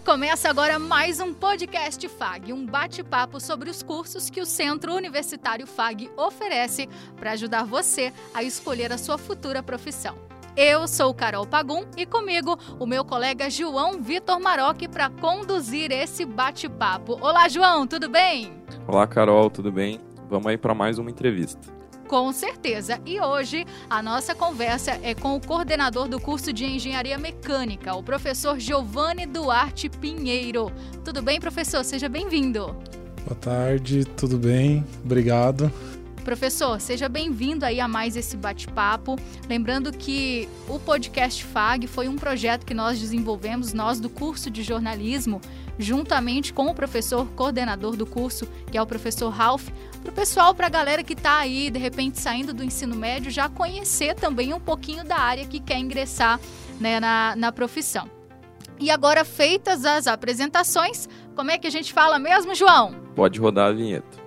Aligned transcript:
Começa 0.00 0.50
agora 0.50 0.76
mais 0.78 1.20
um 1.20 1.32
podcast 1.32 2.08
FAG, 2.08 2.52
um 2.52 2.66
bate-papo 2.66 3.40
sobre 3.40 3.70
os 3.70 3.82
cursos 3.82 4.28
que 4.28 4.40
o 4.40 4.44
Centro 4.44 4.92
Universitário 4.92 5.66
FAG 5.66 6.10
oferece 6.16 6.88
para 7.16 7.30
ajudar 7.32 7.64
você 7.64 8.12
a 8.34 8.42
escolher 8.42 8.92
a 8.92 8.98
sua 8.98 9.16
futura 9.16 9.62
profissão. 9.62 10.16
Eu 10.56 10.88
sou 10.88 11.14
Carol 11.14 11.46
Pagum 11.46 11.84
e 11.96 12.04
comigo 12.04 12.58
o 12.78 12.86
meu 12.86 13.04
colega 13.04 13.48
João 13.48 14.02
Vitor 14.02 14.40
Maroc 14.40 14.82
para 14.88 15.08
conduzir 15.08 15.92
esse 15.92 16.24
bate-papo. 16.24 17.16
Olá, 17.20 17.48
João, 17.48 17.86
tudo 17.86 18.08
bem? 18.08 18.52
Olá, 18.86 19.06
Carol, 19.06 19.48
tudo 19.48 19.70
bem? 19.70 20.00
Vamos 20.28 20.48
aí 20.48 20.58
para 20.58 20.74
mais 20.74 20.98
uma 20.98 21.10
entrevista. 21.10 21.72
Com 22.08 22.32
certeza. 22.32 23.00
E 23.06 23.20
hoje 23.20 23.64
a 23.88 24.02
nossa 24.02 24.34
conversa 24.34 24.98
é 25.02 25.14
com 25.14 25.34
o 25.36 25.40
coordenador 25.40 26.08
do 26.08 26.20
curso 26.20 26.52
de 26.52 26.64
Engenharia 26.64 27.18
Mecânica, 27.18 27.94
o 27.94 28.02
professor 28.02 28.58
Giovanni 28.58 29.26
Duarte 29.26 29.88
Pinheiro. 29.88 30.70
Tudo 31.04 31.22
bem, 31.22 31.40
professor? 31.40 31.82
Seja 31.84 32.08
bem-vindo. 32.08 32.76
Boa 33.24 33.36
tarde, 33.40 34.04
tudo 34.04 34.36
bem? 34.36 34.84
Obrigado. 35.02 35.72
Professor, 36.24 36.80
seja 36.80 37.06
bem-vindo 37.06 37.66
aí 37.66 37.78
a 37.78 37.86
mais 37.86 38.16
esse 38.16 38.34
bate-papo. 38.34 39.16
Lembrando 39.46 39.92
que 39.92 40.48
o 40.66 40.78
podcast 40.78 41.44
FAG 41.44 41.86
foi 41.86 42.08
um 42.08 42.16
projeto 42.16 42.64
que 42.64 42.72
nós 42.72 42.98
desenvolvemos, 42.98 43.74
nós 43.74 44.00
do 44.00 44.08
curso 44.08 44.50
de 44.50 44.62
jornalismo, 44.62 45.38
juntamente 45.78 46.52
com 46.52 46.66
o 46.66 46.74
professor 46.74 47.26
coordenador 47.36 47.94
do 47.94 48.06
curso, 48.06 48.48
que 48.72 48.78
é 48.78 48.82
o 48.82 48.86
professor 48.86 49.28
Ralph, 49.28 49.68
para 50.02 50.10
o 50.10 50.14
pessoal, 50.14 50.54
para 50.54 50.66
a 50.66 50.70
galera 50.70 51.04
que 51.04 51.12
está 51.12 51.36
aí, 51.38 51.70
de 51.70 51.78
repente, 51.78 52.18
saindo 52.18 52.54
do 52.54 52.64
ensino 52.64 52.96
médio, 52.96 53.30
já 53.30 53.46
conhecer 53.48 54.14
também 54.14 54.54
um 54.54 54.60
pouquinho 54.60 55.04
da 55.04 55.18
área 55.18 55.44
que 55.44 55.60
quer 55.60 55.78
ingressar 55.78 56.40
né, 56.80 56.98
na, 57.00 57.36
na 57.36 57.52
profissão. 57.52 58.08
E 58.80 58.90
agora, 58.90 59.26
feitas 59.26 59.84
as 59.84 60.06
apresentações, 60.06 61.06
como 61.36 61.50
é 61.50 61.58
que 61.58 61.66
a 61.66 61.70
gente 61.70 61.92
fala 61.92 62.18
mesmo, 62.18 62.54
João? 62.54 62.94
Pode 63.14 63.38
rodar 63.38 63.68
a 63.68 63.72
vinheta. 63.72 64.24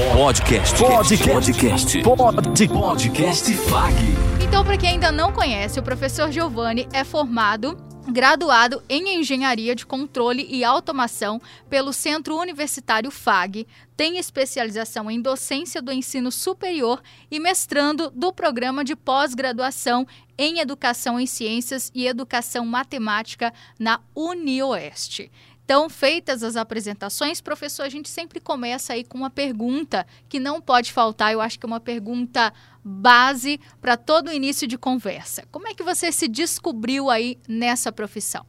Podcast. 0.00 0.82
Podcast. 0.82 2.02
Podcast. 2.02 2.68
Podcast 2.68 3.52
FAG. 3.54 3.94
Então, 4.42 4.64
para 4.64 4.78
quem 4.78 4.88
ainda 4.90 5.12
não 5.12 5.30
conhece, 5.30 5.78
o 5.78 5.82
professor 5.82 6.32
Giovanni 6.32 6.88
é 6.90 7.04
formado 7.04 7.76
graduado 8.10 8.82
em 8.88 9.20
Engenharia 9.20 9.74
de 9.74 9.84
Controle 9.84 10.46
e 10.50 10.64
Automação 10.64 11.40
pelo 11.68 11.92
Centro 11.92 12.36
Universitário 12.36 13.10
FAG, 13.10 13.66
tem 13.96 14.16
especialização 14.16 15.10
em 15.10 15.20
docência 15.20 15.82
do 15.82 15.92
ensino 15.92 16.32
superior 16.32 17.02
e 17.30 17.38
mestrando 17.38 18.10
do 18.10 18.32
programa 18.32 18.82
de 18.82 18.96
pós-graduação 18.96 20.06
em 20.36 20.58
Educação 20.58 21.20
em 21.20 21.26
Ciências 21.26 21.92
e 21.94 22.06
Educação 22.06 22.64
Matemática 22.64 23.52
na 23.78 24.00
UniOeste. 24.16 25.30
Então, 25.70 25.88
feitas 25.88 26.42
as 26.42 26.56
apresentações, 26.56 27.40
professor, 27.40 27.84
a 27.84 27.88
gente 27.88 28.08
sempre 28.08 28.40
começa 28.40 28.92
aí 28.92 29.04
com 29.04 29.16
uma 29.16 29.30
pergunta 29.30 30.04
que 30.28 30.40
não 30.40 30.60
pode 30.60 30.92
faltar, 30.92 31.32
eu 31.32 31.40
acho 31.40 31.60
que 31.60 31.64
é 31.64 31.68
uma 31.68 31.78
pergunta 31.78 32.52
base 32.82 33.60
para 33.80 33.96
todo 33.96 34.30
o 34.30 34.32
início 34.32 34.66
de 34.66 34.76
conversa. 34.76 35.44
Como 35.48 35.68
é 35.68 35.72
que 35.72 35.84
você 35.84 36.10
se 36.10 36.26
descobriu 36.26 37.08
aí 37.08 37.38
nessa 37.46 37.92
profissão? 37.92 38.44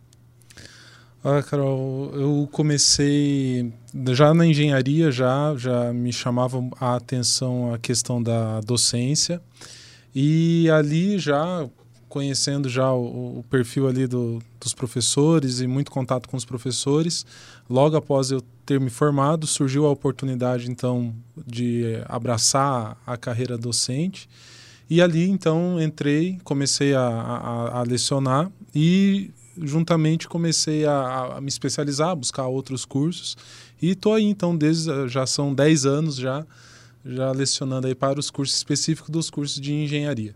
Ah, 1.23 1.43
Carol, 1.43 2.11
eu 2.15 2.49
comecei 2.51 3.71
já 4.13 4.33
na 4.33 4.43
engenharia, 4.43 5.11
já, 5.11 5.53
já 5.55 5.93
me 5.93 6.11
chamava 6.11 6.67
a 6.79 6.95
atenção 6.95 7.71
a 7.71 7.77
questão 7.77 8.19
da 8.19 8.61
docência. 8.61 9.39
E 10.15 10.67
ali 10.71 11.19
já 11.19 11.69
conhecendo 12.11 12.67
já 12.67 12.91
o, 12.91 13.39
o 13.39 13.45
perfil 13.49 13.87
ali 13.87 14.05
do, 14.05 14.43
dos 14.59 14.73
professores 14.73 15.61
e 15.61 15.65
muito 15.65 15.89
contato 15.89 16.27
com 16.27 16.35
os 16.35 16.43
professores. 16.43 17.25
Logo 17.69 17.95
após 17.95 18.31
eu 18.31 18.41
ter 18.65 18.81
me 18.81 18.89
formado, 18.89 19.47
surgiu 19.47 19.85
a 19.85 19.89
oportunidade 19.89 20.69
então 20.69 21.15
de 21.47 22.01
abraçar 22.05 22.97
a 23.07 23.15
carreira 23.15 23.57
docente. 23.57 24.29
E 24.89 25.01
ali 25.01 25.29
então 25.29 25.81
entrei, 25.81 26.37
comecei 26.43 26.93
a, 26.93 27.01
a, 27.01 27.79
a 27.79 27.83
lecionar 27.83 28.51
e 28.75 29.31
juntamente 29.57 30.27
comecei 30.27 30.85
a, 30.85 31.37
a, 31.37 31.41
me 31.41 31.47
especializar, 31.47 32.13
buscar 32.13 32.45
outros 32.47 32.83
cursos. 32.83 33.37
E 33.81 33.91
estou 33.91 34.13
aí 34.13 34.25
então 34.25 34.55
desde 34.55 35.07
já 35.07 35.25
são 35.25 35.53
10 35.53 35.85
anos 35.85 36.15
já 36.17 36.45
já 37.03 37.31
lecionando 37.31 37.87
aí 37.87 37.95
para 37.95 38.19
os 38.19 38.29
cursos 38.29 38.57
específicos 38.57 39.09
dos 39.09 39.29
cursos 39.29 39.59
de 39.59 39.73
engenharia. 39.73 40.35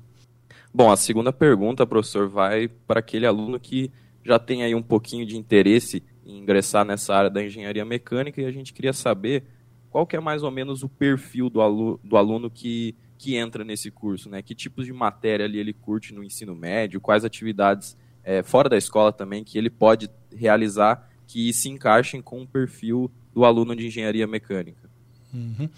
Bom, 0.76 0.92
a 0.92 0.98
segunda 0.98 1.32
pergunta, 1.32 1.88
professor, 1.88 2.28
vai 2.28 2.68
para 2.68 3.00
aquele 3.00 3.26
aluno 3.26 3.58
que 3.58 3.90
já 4.26 4.38
tem 4.38 4.62
aí 4.62 4.76
um 4.76 4.82
pouquinho 4.82 5.26
de 5.26 5.38
interesse 5.38 6.04
em 6.26 6.40
ingressar 6.40 6.84
nessa 6.84 7.16
área 7.16 7.30
da 7.30 7.42
engenharia 7.42 7.86
mecânica 7.86 8.42
e 8.42 8.46
a 8.46 8.52
gente 8.52 8.74
queria 8.74 8.92
saber 8.92 9.46
qual 9.90 10.06
que 10.06 10.18
é 10.18 10.20
mais 10.20 10.44
ou 10.44 10.52
menos 10.52 10.84
o 10.84 10.90
perfil 10.90 11.50
do 11.50 11.62
aluno, 11.62 11.98
do 12.04 12.18
aluno 12.18 12.52
que, 12.52 12.94
que 13.18 13.38
entra 13.38 13.64
nesse 13.64 13.90
curso, 13.90 14.30
né? 14.30 14.42
Que 14.42 14.54
tipos 14.54 14.86
de 14.86 14.92
matéria 14.92 15.46
ali 15.46 15.60
ele 15.60 15.72
curte 15.72 16.14
no 16.14 16.22
ensino 16.22 16.54
médio, 16.54 17.00
quais 17.00 17.24
atividades 17.24 17.96
é, 18.22 18.44
fora 18.44 18.68
da 18.68 18.76
escola 18.76 19.14
também 19.14 19.46
que 19.46 19.58
ele 19.58 19.70
pode 19.70 20.10
realizar 20.36 21.10
que 21.26 21.54
se 21.54 21.70
encaixem 21.70 22.22
com 22.22 22.42
o 22.42 22.48
perfil 22.48 23.10
do 23.34 23.46
aluno 23.46 23.74
de 23.78 23.88
engenharia 23.88 24.28
mecânica. 24.28 24.90
Uhum. 25.34 25.70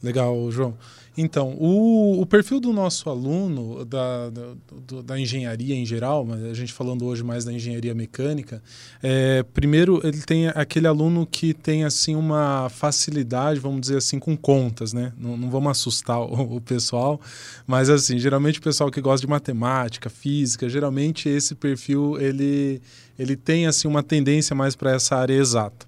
Legal, 0.00 0.48
João. 0.52 0.78
Então, 1.16 1.56
o, 1.58 2.20
o, 2.20 2.26
perfil 2.26 2.60
do 2.60 2.74
nosso 2.74 3.08
aluno, 3.08 3.86
da, 3.86 4.28
da, 4.28 5.02
da, 5.02 5.18
engenharia 5.18 5.74
em 5.74 5.86
geral, 5.86 6.26
mas 6.26 6.44
a 6.44 6.52
gente 6.52 6.74
falando 6.74 7.06
hoje 7.06 7.24
mais 7.24 7.42
da 7.42 7.52
engenharia 7.52 7.94
mecânica, 7.94 8.62
é, 9.02 9.42
primeiro 9.42 10.06
ele 10.06 10.20
tem 10.20 10.48
aquele 10.48 10.86
aluno 10.86 11.26
que 11.26 11.54
tem 11.54 11.84
assim 11.84 12.14
uma 12.14 12.68
facilidade, 12.68 13.58
vamos 13.58 13.80
dizer 13.80 13.96
assim, 13.96 14.18
com 14.18 14.36
contas, 14.36 14.92
né? 14.92 15.12
Não, 15.18 15.38
não 15.38 15.50
vamos 15.50 15.70
assustar 15.70 16.20
o, 16.20 16.56
o, 16.56 16.60
pessoal, 16.60 17.18
mas 17.66 17.88
assim, 17.88 18.18
geralmente 18.18 18.58
o 18.58 18.62
pessoal 18.62 18.90
que 18.90 19.00
gosta 19.00 19.26
de 19.26 19.30
matemática, 19.30 20.10
física, 20.10 20.68
geralmente 20.68 21.30
esse 21.30 21.54
perfil 21.54 22.20
ele, 22.20 22.82
ele 23.18 23.36
tem 23.36 23.66
assim 23.66 23.88
uma 23.88 24.02
tendência 24.02 24.54
mais 24.54 24.76
para 24.76 24.92
essa 24.92 25.16
área 25.16 25.34
exata. 25.34 25.86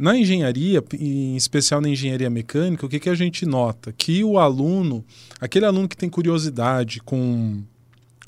Na 0.00 0.16
engenharia, 0.16 0.82
em 0.98 1.36
especial 1.36 1.78
na 1.78 1.90
engenharia 1.90 2.30
mecânica, 2.30 2.86
o 2.86 2.88
que, 2.88 2.98
que 2.98 3.10
a 3.10 3.14
gente 3.14 3.44
nota? 3.44 3.92
Que 3.92 4.24
o 4.24 4.38
aluno, 4.38 5.04
aquele 5.38 5.66
aluno 5.66 5.86
que 5.86 5.94
tem 5.94 6.08
curiosidade 6.08 7.00
com 7.00 7.62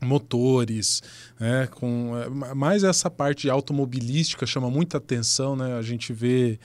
motores, 0.02 1.02
né, 1.38 1.68
com 1.68 2.12
é, 2.16 2.54
mais 2.54 2.84
essa 2.84 3.10
parte 3.10 3.48
automobilística 3.48 4.44
chama 4.46 4.70
muita 4.70 4.98
atenção, 4.98 5.56
né? 5.56 5.76
A 5.76 5.82
gente 5.82 6.12
vê 6.12 6.58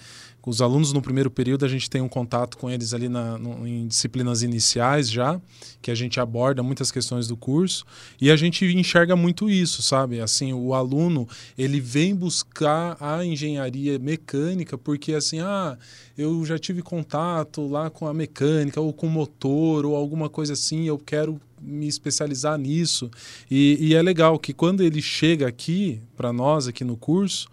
os 0.49 0.61
alunos 0.61 0.93
no 0.93 1.01
primeiro 1.01 1.29
período, 1.29 1.65
a 1.65 1.67
gente 1.67 1.89
tem 1.89 2.01
um 2.01 2.07
contato 2.07 2.57
com 2.57 2.69
eles 2.69 2.93
ali 2.93 3.09
na, 3.09 3.37
no, 3.37 3.67
em 3.67 3.85
disciplinas 3.85 4.41
iniciais 4.43 5.11
já, 5.11 5.41
que 5.81 5.91
a 5.91 5.95
gente 5.95 6.21
aborda 6.21 6.63
muitas 6.63 6.89
questões 6.89 7.27
do 7.27 7.35
curso, 7.35 7.85
e 8.19 8.31
a 8.31 8.35
gente 8.37 8.63
enxerga 8.65 9.13
muito 9.13 9.49
isso, 9.49 9.81
sabe? 9.81 10.21
Assim, 10.21 10.53
o 10.53 10.73
aluno, 10.73 11.27
ele 11.57 11.81
vem 11.81 12.15
buscar 12.15 12.95
a 12.97 13.25
engenharia 13.25 13.99
mecânica 13.99 14.77
porque, 14.77 15.13
assim, 15.13 15.41
ah, 15.41 15.77
eu 16.17 16.45
já 16.45 16.57
tive 16.57 16.81
contato 16.81 17.67
lá 17.67 17.89
com 17.89 18.07
a 18.07 18.13
mecânica, 18.13 18.79
ou 18.79 18.93
com 18.93 19.07
motor, 19.07 19.85
ou 19.85 19.97
alguma 19.97 20.29
coisa 20.29 20.53
assim, 20.53 20.85
eu 20.85 20.97
quero 20.97 21.41
me 21.61 21.87
especializar 21.87 22.57
nisso. 22.57 23.09
E, 23.49 23.77
e 23.79 23.95
é 23.95 24.01
legal 24.01 24.37
que 24.37 24.53
quando 24.53 24.81
ele 24.81 25.01
chega 25.01 25.47
aqui, 25.47 26.01
para 26.15 26.31
nós, 26.31 26.67
aqui 26.67 26.83
no 26.83 26.97
curso, 26.97 27.47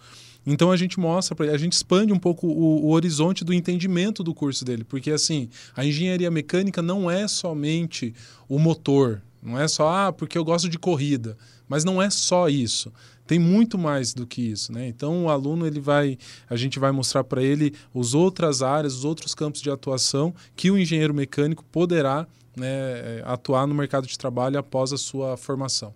então 0.47 0.71
a 0.71 0.77
gente 0.77 1.01
mostra 1.01 1.35
para 1.35 1.47
ele, 1.47 1.55
a 1.55 1.59
gente 1.59 1.73
expande 1.73 2.13
um 2.13 2.19
pouco 2.19 2.47
o, 2.47 2.85
o, 2.85 2.91
horizonte 2.91 3.45
do 3.45 3.53
entendimento 3.53 4.23
do 4.23 4.35
curso 4.35 4.65
dele, 4.65 4.85
porque 4.85 5.11
assim, 5.11 5.49
a 5.75 5.85
engenharia 5.85 6.31
mecânica 6.31 6.83
não 6.83 7.11
é 7.11 7.27
somente 7.27 8.15
o 8.49 8.59
motor, 8.59 9.23
não 9.43 9.59
é 9.59 9.67
só 9.67 9.89
ah, 9.89 10.13
porque 10.13 10.37
eu 10.37 10.45
gosto 10.45 10.69
de 10.69 10.79
corrida, 10.79 11.37
mas 11.67 11.85
não 11.85 12.01
é 12.01 12.11
só 12.11 12.49
isso. 12.49 12.93
Tem 13.27 13.39
muito 13.39 13.79
mais 13.79 14.13
do 14.13 14.27
que 14.27 14.43
isso, 14.43 14.71
né? 14.71 14.87
Então 14.87 15.25
o 15.25 15.31
aluno 15.31 15.67
ele 15.67 15.81
vai, 15.81 16.19
a 16.49 16.57
gente 16.57 16.79
vai 16.79 16.93
mostrar 16.93 17.25
para 17.25 17.43
ele 17.43 17.73
as 17.95 18.13
outras 18.13 18.61
áreas, 18.61 18.97
os 18.97 19.05
outros 19.05 19.35
campos 19.35 19.63
de 19.63 19.71
atuação 19.71 20.35
que 20.55 20.71
o 20.71 20.79
engenheiro 20.79 21.15
mecânico 21.15 21.65
poderá 21.73 22.27
né, 22.57 23.23
atuar 23.25 23.67
no 23.67 23.75
mercado 23.75 24.07
de 24.07 24.19
trabalho 24.19 24.59
após 24.59 24.93
a 24.93 24.99
sua 24.99 25.37
formação. 25.37 25.95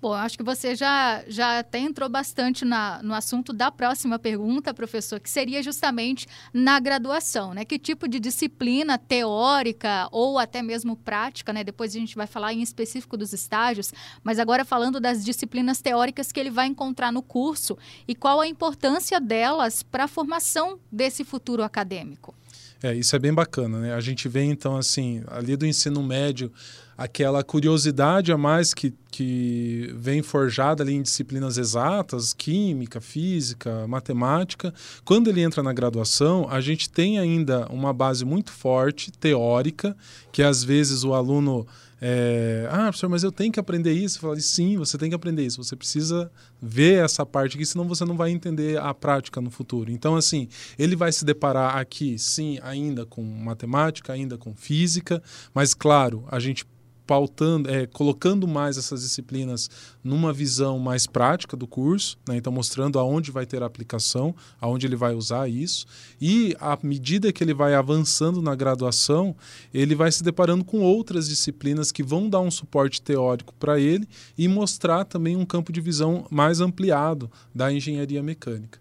Bom, 0.00 0.14
acho 0.14 0.38
que 0.38 0.42
você 0.42 0.74
já, 0.74 1.22
já 1.28 1.58
até 1.58 1.78
entrou 1.78 2.08
bastante 2.08 2.64
na, 2.64 3.02
no 3.02 3.12
assunto 3.12 3.52
da 3.52 3.70
próxima 3.70 4.18
pergunta, 4.18 4.72
professor, 4.72 5.20
que 5.20 5.28
seria 5.28 5.62
justamente 5.62 6.26
na 6.54 6.80
graduação, 6.80 7.52
né? 7.52 7.66
Que 7.66 7.78
tipo 7.78 8.08
de 8.08 8.18
disciplina 8.18 8.96
teórica 8.96 10.08
ou 10.10 10.38
até 10.38 10.62
mesmo 10.62 10.96
prática, 10.96 11.52
né? 11.52 11.62
Depois 11.62 11.94
a 11.94 11.98
gente 11.98 12.16
vai 12.16 12.26
falar 12.26 12.54
em 12.54 12.62
específico 12.62 13.14
dos 13.14 13.34
estágios, 13.34 13.92
mas 14.24 14.38
agora 14.38 14.64
falando 14.64 14.98
das 15.00 15.22
disciplinas 15.22 15.82
teóricas 15.82 16.32
que 16.32 16.40
ele 16.40 16.50
vai 16.50 16.66
encontrar 16.66 17.12
no 17.12 17.20
curso 17.20 17.76
e 18.08 18.14
qual 18.14 18.40
a 18.40 18.46
importância 18.46 19.20
delas 19.20 19.82
para 19.82 20.04
a 20.04 20.08
formação 20.08 20.80
desse 20.90 21.24
futuro 21.24 21.62
acadêmico. 21.62 22.34
É, 22.82 22.94
isso 22.94 23.14
é 23.14 23.18
bem 23.18 23.32
bacana, 23.32 23.78
né? 23.78 23.94
A 23.94 24.00
gente 24.00 24.28
vê, 24.28 24.42
então, 24.44 24.76
assim, 24.76 25.22
ali 25.26 25.54
do 25.54 25.66
ensino 25.66 26.02
médio, 26.02 26.50
aquela 26.96 27.42
curiosidade 27.44 28.32
a 28.32 28.38
mais 28.38 28.72
que, 28.72 28.92
que 29.10 29.90
vem 29.96 30.22
forjada 30.22 30.82
ali 30.82 30.94
em 30.94 31.02
disciplinas 31.02 31.58
exatas, 31.58 32.32
química, 32.32 33.00
física, 33.00 33.86
matemática. 33.86 34.72
Quando 35.04 35.28
ele 35.28 35.42
entra 35.42 35.62
na 35.62 35.72
graduação, 35.72 36.46
a 36.50 36.60
gente 36.60 36.88
tem 36.88 37.18
ainda 37.18 37.66
uma 37.68 37.92
base 37.92 38.24
muito 38.24 38.50
forte, 38.50 39.10
teórica, 39.12 39.96
que 40.32 40.42
às 40.42 40.64
vezes 40.64 41.04
o 41.04 41.12
aluno 41.12 41.66
é, 42.00 42.66
ah, 42.70 42.84
professor, 42.84 43.08
mas 43.08 43.22
eu 43.22 43.30
tenho 43.30 43.52
que 43.52 43.60
aprender 43.60 43.92
isso. 43.92 44.18
Eu 44.18 44.22
falei, 44.22 44.40
sim, 44.40 44.76
você 44.78 44.96
tem 44.96 45.10
que 45.10 45.14
aprender 45.14 45.44
isso. 45.44 45.62
Você 45.62 45.76
precisa 45.76 46.30
ver 46.60 47.04
essa 47.04 47.26
parte 47.26 47.56
aqui, 47.56 47.66
senão 47.66 47.86
você 47.86 48.04
não 48.04 48.16
vai 48.16 48.30
entender 48.30 48.78
a 48.78 48.94
prática 48.94 49.40
no 49.40 49.50
futuro. 49.50 49.90
Então, 49.90 50.16
assim, 50.16 50.48
ele 50.78 50.96
vai 50.96 51.12
se 51.12 51.24
deparar 51.24 51.76
aqui, 51.76 52.18
sim, 52.18 52.58
ainda 52.62 53.04
com 53.04 53.22
matemática, 53.22 54.12
ainda 54.12 54.38
com 54.38 54.54
física, 54.54 55.22
mas, 55.52 55.74
claro, 55.74 56.24
a 56.28 56.38
gente 56.38 56.64
pautando, 57.10 57.68
é, 57.68 57.86
colocando 57.86 58.46
mais 58.46 58.78
essas 58.78 59.02
disciplinas 59.02 59.68
numa 60.04 60.32
visão 60.32 60.78
mais 60.78 61.08
prática 61.08 61.56
do 61.56 61.66
curso, 61.66 62.16
né? 62.28 62.36
então 62.36 62.52
mostrando 62.52 63.00
aonde 63.00 63.32
vai 63.32 63.44
ter 63.44 63.64
a 63.64 63.66
aplicação, 63.66 64.32
aonde 64.60 64.86
ele 64.86 64.94
vai 64.94 65.12
usar 65.12 65.50
isso, 65.50 65.86
e 66.20 66.54
à 66.60 66.78
medida 66.80 67.32
que 67.32 67.42
ele 67.42 67.52
vai 67.52 67.74
avançando 67.74 68.40
na 68.40 68.54
graduação, 68.54 69.34
ele 69.74 69.96
vai 69.96 70.12
se 70.12 70.22
deparando 70.22 70.64
com 70.64 70.82
outras 70.82 71.28
disciplinas 71.28 71.90
que 71.90 72.04
vão 72.04 72.28
dar 72.28 72.42
um 72.42 72.50
suporte 72.50 73.02
teórico 73.02 73.52
para 73.58 73.80
ele 73.80 74.06
e 74.38 74.46
mostrar 74.46 75.04
também 75.04 75.36
um 75.36 75.44
campo 75.44 75.72
de 75.72 75.80
visão 75.80 76.28
mais 76.30 76.60
ampliado 76.60 77.28
da 77.52 77.72
engenharia 77.72 78.22
mecânica. 78.22 78.78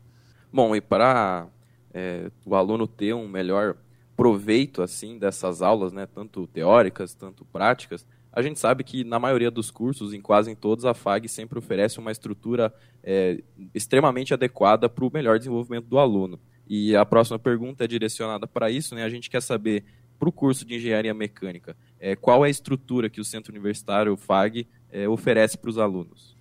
Bom, 0.54 0.76
e 0.76 0.82
para 0.82 1.48
é, 1.92 2.30
o 2.46 2.54
aluno 2.54 2.86
ter 2.86 3.16
um 3.16 3.28
melhor 3.28 3.76
proveito 4.20 4.82
assim 4.82 5.18
dessas 5.18 5.62
aulas, 5.62 5.94
né, 5.94 6.06
tanto 6.06 6.46
teóricas, 6.46 7.14
tanto 7.14 7.46
práticas, 7.46 8.06
a 8.32 8.42
gente 8.42 8.60
sabe 8.60 8.84
que 8.84 9.04
na 9.04 9.20
maioria 9.20 9.50
dos 9.50 9.72
cursos, 9.72 10.14
em 10.14 10.22
quase 10.22 10.52
em 10.52 10.56
todos, 10.56 10.86
a 10.86 10.94
FAG 10.94 11.28
sempre 11.28 11.58
oferece 11.58 12.00
uma 12.00 12.12
estrutura 12.12 12.74
é, 13.04 13.42
extremamente 13.74 14.34
adequada 14.34 14.88
para 14.88 15.06
o 15.06 15.12
melhor 15.12 15.38
desenvolvimento 15.40 15.86
do 15.86 15.98
aluno. 15.98 16.40
E 16.68 16.96
a 16.96 17.04
próxima 17.04 17.40
pergunta 17.40 17.84
é 17.84 17.88
direcionada 17.88 18.46
para 18.46 18.70
isso. 18.70 18.94
Né? 18.94 19.04
A 19.04 19.10
gente 19.10 19.30
quer 19.30 19.42
saber, 19.42 19.84
para 20.20 20.30
o 20.30 20.32
curso 20.32 20.64
de 20.64 20.76
Engenharia 20.76 21.14
Mecânica, 21.14 21.76
é, 22.00 22.16
qual 22.16 22.46
é 22.46 22.48
a 22.48 22.52
estrutura 22.52 23.10
que 23.10 23.20
o 23.20 23.26
Centro 23.26 23.52
Universitário, 23.52 24.14
o 24.14 24.18
FAG, 24.18 24.68
é, 24.92 25.08
oferece 25.08 25.58
para 25.58 25.70
os 25.70 25.78
alunos? 25.78 26.38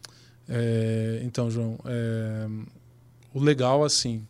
É, 0.47 1.21
então, 1.25 1.51
João, 1.51 1.79
é, 1.87 2.49
o 3.33 3.41
legal, 3.41 3.85
assim, 3.85 4.27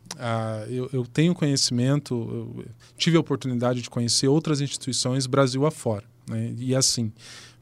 eu, 0.69 0.89
eu, 0.93 1.05
tenho 1.07 1.35
conhecimento, 1.35 2.15
eu 2.15 2.67
tive 2.97 3.17
a 3.17 3.21
oportunidade 3.21 3.81
de 3.81 3.89
conhecer 3.89 4.29
outras 4.29 4.61
instituições 4.61 5.27
Brasil 5.27 5.65
afora. 5.65 6.05
Né? 6.29 6.55
E 6.59 6.75
assim, 6.75 7.13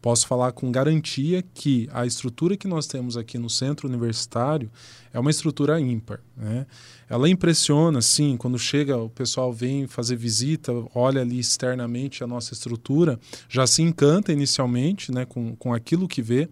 posso 0.00 0.26
falar 0.26 0.52
com 0.52 0.70
garantia 0.70 1.42
que 1.54 1.88
a 1.92 2.06
estrutura 2.06 2.56
que 2.56 2.68
nós 2.68 2.86
temos 2.86 3.16
aqui 3.16 3.38
no 3.38 3.50
centro 3.50 3.88
universitário 3.88 4.70
é 5.12 5.18
uma 5.18 5.30
estrutura 5.30 5.80
ímpar. 5.80 6.20
Né? 6.36 6.66
Ela 7.08 7.28
impressiona, 7.28 8.00
sim, 8.02 8.36
quando 8.36 8.58
chega, 8.58 8.96
o 8.96 9.08
pessoal 9.08 9.52
vem 9.52 9.86
fazer 9.86 10.16
visita, 10.16 10.72
olha 10.94 11.22
ali 11.22 11.38
externamente 11.38 12.22
a 12.22 12.26
nossa 12.26 12.52
estrutura, 12.52 13.18
já 13.48 13.66
se 13.66 13.82
encanta 13.82 14.32
inicialmente 14.32 15.10
né, 15.10 15.24
com, 15.24 15.56
com 15.56 15.72
aquilo 15.72 16.06
que 16.06 16.22
vê, 16.22 16.48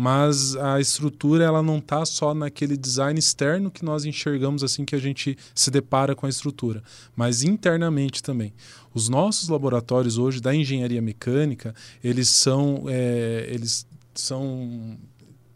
mas 0.00 0.54
a 0.54 0.80
estrutura 0.80 1.42
ela 1.42 1.60
não 1.60 1.78
está 1.78 2.06
só 2.06 2.32
naquele 2.32 2.76
design 2.76 3.18
externo 3.18 3.68
que 3.68 3.84
nós 3.84 4.04
enxergamos 4.04 4.62
assim 4.62 4.84
que 4.84 4.94
a 4.94 4.98
gente 4.98 5.36
se 5.52 5.72
depara 5.72 6.14
com 6.14 6.24
a 6.24 6.28
estrutura, 6.28 6.84
mas 7.16 7.42
internamente 7.42 8.22
também. 8.22 8.54
Os 8.94 9.08
nossos 9.08 9.48
laboratórios 9.48 10.16
hoje 10.16 10.40
da 10.40 10.54
engenharia 10.54 11.02
mecânica, 11.02 11.74
eles 12.02 12.28
são, 12.28 12.84
é, 12.86 13.48
eles 13.50 13.88
são 14.14 14.96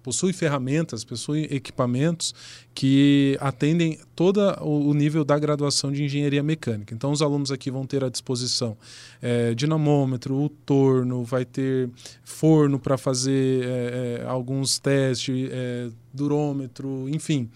possui 0.02 0.32
ferramentas, 0.32 1.04
possui 1.04 1.48
equipamentos 1.50 2.34
que 2.74 3.36
atendem 3.40 3.98
todo 4.16 4.40
o 4.60 4.92
nível 4.94 5.24
da 5.24 5.38
graduação 5.38 5.92
de 5.92 6.04
engenharia 6.04 6.42
mecânica. 6.42 6.94
Então, 6.94 7.12
os 7.12 7.22
alunos 7.22 7.50
aqui 7.50 7.70
vão 7.70 7.86
ter 7.86 8.02
à 8.02 8.08
disposição 8.08 8.76
é, 9.20 9.54
dinamômetro, 9.54 10.34
o 10.34 10.48
torno, 10.48 11.24
vai 11.24 11.44
ter 11.44 11.90
forno 12.24 12.78
para 12.78 12.96
fazer 12.96 13.64
é, 13.64 14.20
é, 14.22 14.26
alguns 14.26 14.78
testes, 14.78 15.48
é, 15.50 15.88
durômetro, 16.12 17.08
enfim 17.08 17.48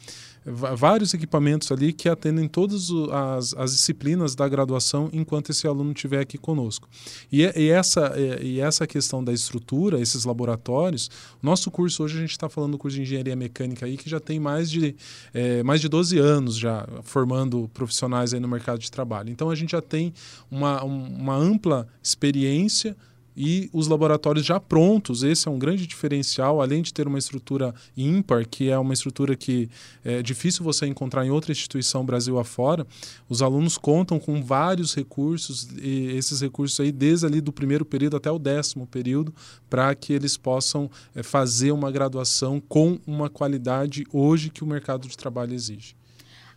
vários 0.47 1.13
equipamentos 1.13 1.73
ali 1.73 1.93
que 1.93 2.09
atendem 2.09 2.47
todas 2.47 2.89
as, 3.13 3.55
as, 3.55 3.73
disciplinas 3.73 4.35
da 4.35 4.49
graduação 4.49 5.11
enquanto 5.13 5.51
esse 5.51 5.67
aluno 5.67 5.93
estiver 5.93 6.21
aqui 6.21 6.39
conosco. 6.39 6.89
E, 7.31 7.43
e, 7.43 7.69
essa, 7.69 8.15
e 8.41 8.61
essa 8.61 8.87
questão 8.87 9.23
da 9.23 9.33
estrutura, 9.33 10.01
esses 10.01 10.25
laboratórios, 10.25 11.11
nosso 11.43 11.71
curso 11.71 12.05
hoje 12.05 12.17
a 12.17 12.21
gente 12.21 12.31
está 12.31 12.49
falando 12.49 12.73
do 12.73 12.79
curso 12.79 12.97
de 12.97 13.03
engenharia 13.03 13.35
mecânica 13.35 13.87
aí 13.87 13.97
que 13.97 14.09
já 14.09 14.21
tem 14.21 14.39
mais 14.39 14.71
de, 14.71 14.95
é, 15.35 15.63
mais 15.65 15.81
de 15.81 15.89
12 15.89 16.19
anos 16.19 16.57
já 16.57 16.87
formando 17.03 17.69
profissionais 17.75 18.33
aí 18.33 18.41
no 18.41 18.49
mercado 18.49 18.79
de 18.79 18.91
trabalho. 18.91 19.31
Então 19.31 19.51
a 19.51 19.55
gente 19.55 19.73
já 19.73 19.83
tem 19.83 20.15
uma, 20.51 20.83
uma 20.85 21.37
ampla 21.37 21.89
experiência 22.03 22.97
e 23.37 23.69
os 23.73 23.87
laboratórios 23.87 24.47
já 24.47 24.59
prontos. 24.59 25.23
Esse 25.23 25.47
é 25.47 25.51
um 25.51 25.59
grande 25.59 25.87
diferencial, 25.87 26.63
além 26.63 26.81
de 26.81 26.93
ter 26.93 27.07
uma 27.07 27.19
estrutura 27.19 27.75
ímpar, 27.97 28.47
que 28.49 28.71
é 28.71 28.79
uma 28.79 28.95
estrutura 28.95 29.37
que 29.37 29.69
é 30.05 30.23
difícil 30.23 30.65
você 30.65 30.87
encontrar 30.87 31.27
em 31.27 31.31
outra 31.31 31.53
instituição 31.53 32.05
Brasil 32.05 32.39
afora. 32.39 32.87
Os 33.29 33.43
alunos 33.43 33.77
contam 33.77 34.19
com 34.19 34.43
vários 34.43 34.95
recursos, 34.95 35.69
e 35.77 36.17
esses 36.17 36.41
recursos 36.41 36.81
aí 36.81 36.91
desde 36.91 37.27
ali 37.27 37.41
do 37.41 37.53
primeiro 37.53 37.85
período 37.85 38.17
até 38.17 38.31
o 38.31 38.39
décimo 38.39 38.87
período, 38.87 39.35
para 39.69 39.95
que 39.95 40.13
eles 40.13 40.37
possam 40.37 40.91
é, 41.15 41.23
fazer 41.23 41.73
uma 41.73 41.91
graduação 41.91 42.61
com 42.61 42.99
uma 43.07 43.29
qualidade 43.29 44.07
hoje 44.13 44.49
que 44.49 44.65
o 44.65 44.67
mercado 44.67 45.07
de 45.07 45.17
trabalho 45.17 45.53
exige. 45.53 45.95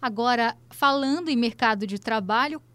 Agora, 0.01 0.55
falando 0.69 1.27
em 1.27 1.35
mercado 1.35 1.85
de 1.85 1.99
trabalho, 1.99 2.61
é 2.61 2.69